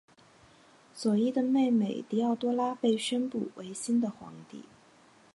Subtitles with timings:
[0.95, 4.63] 佐伊的妹妹狄奥多拉被宣布为新的皇帝。